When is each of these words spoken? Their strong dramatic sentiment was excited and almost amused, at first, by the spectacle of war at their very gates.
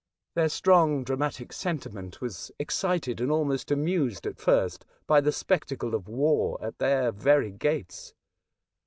Their 0.33 0.49
strong 0.49 1.03
dramatic 1.03 1.53
sentiment 1.53 2.21
was 2.21 2.51
excited 2.57 3.21
and 3.21 3.29
almost 3.29 3.69
amused, 3.69 4.25
at 4.25 4.39
first, 4.39 4.83
by 5.05 5.21
the 5.21 5.31
spectacle 5.31 5.93
of 5.93 6.07
war 6.07 6.57
at 6.59 6.79
their 6.79 7.11
very 7.11 7.51
gates. 7.51 8.15